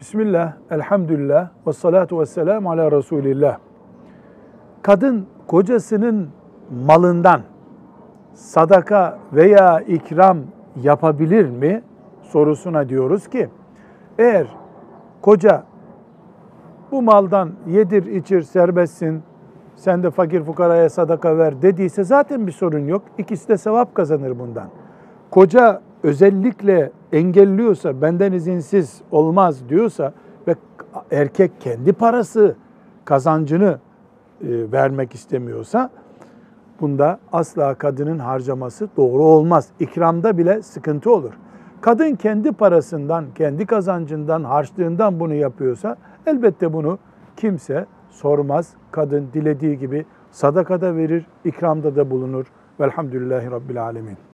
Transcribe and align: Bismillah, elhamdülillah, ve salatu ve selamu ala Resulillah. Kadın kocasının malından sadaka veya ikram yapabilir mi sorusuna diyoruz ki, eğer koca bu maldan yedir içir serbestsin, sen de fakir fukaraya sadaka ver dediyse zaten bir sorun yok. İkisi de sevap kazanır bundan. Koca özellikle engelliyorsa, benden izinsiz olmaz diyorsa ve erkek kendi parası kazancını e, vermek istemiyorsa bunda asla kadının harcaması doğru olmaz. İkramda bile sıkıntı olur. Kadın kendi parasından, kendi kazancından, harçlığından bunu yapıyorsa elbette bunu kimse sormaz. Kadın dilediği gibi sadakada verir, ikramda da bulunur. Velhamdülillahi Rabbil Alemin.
Bismillah, 0.00 0.52
elhamdülillah, 0.70 1.48
ve 1.66 1.72
salatu 1.72 2.20
ve 2.20 2.26
selamu 2.26 2.70
ala 2.70 2.92
Resulillah. 2.92 3.58
Kadın 4.82 5.26
kocasının 5.46 6.28
malından 6.86 7.40
sadaka 8.34 9.18
veya 9.32 9.80
ikram 9.80 10.38
yapabilir 10.82 11.50
mi 11.50 11.82
sorusuna 12.22 12.88
diyoruz 12.88 13.28
ki, 13.28 13.48
eğer 14.18 14.46
koca 15.22 15.64
bu 16.92 17.02
maldan 17.02 17.50
yedir 17.66 18.06
içir 18.06 18.42
serbestsin, 18.42 19.22
sen 19.76 20.02
de 20.02 20.10
fakir 20.10 20.42
fukaraya 20.42 20.90
sadaka 20.90 21.38
ver 21.38 21.62
dediyse 21.62 22.04
zaten 22.04 22.46
bir 22.46 22.52
sorun 22.52 22.86
yok. 22.88 23.02
İkisi 23.18 23.48
de 23.48 23.56
sevap 23.56 23.94
kazanır 23.94 24.38
bundan. 24.38 24.68
Koca 25.30 25.82
özellikle 26.06 26.90
engelliyorsa, 27.12 28.02
benden 28.02 28.32
izinsiz 28.32 29.00
olmaz 29.10 29.68
diyorsa 29.68 30.12
ve 30.48 30.54
erkek 31.10 31.60
kendi 31.60 31.92
parası 31.92 32.56
kazancını 33.04 33.78
e, 34.40 34.72
vermek 34.72 35.14
istemiyorsa 35.14 35.90
bunda 36.80 37.18
asla 37.32 37.74
kadının 37.74 38.18
harcaması 38.18 38.88
doğru 38.96 39.22
olmaz. 39.22 39.68
İkramda 39.80 40.38
bile 40.38 40.62
sıkıntı 40.62 41.10
olur. 41.10 41.32
Kadın 41.80 42.14
kendi 42.14 42.52
parasından, 42.52 43.24
kendi 43.34 43.66
kazancından, 43.66 44.44
harçlığından 44.44 45.20
bunu 45.20 45.34
yapıyorsa 45.34 45.96
elbette 46.26 46.72
bunu 46.72 46.98
kimse 47.36 47.86
sormaz. 48.10 48.74
Kadın 48.90 49.28
dilediği 49.32 49.78
gibi 49.78 50.06
sadakada 50.30 50.96
verir, 50.96 51.26
ikramda 51.44 51.96
da 51.96 52.10
bulunur. 52.10 52.46
Velhamdülillahi 52.80 53.50
Rabbil 53.50 53.82
Alemin. 53.82 54.35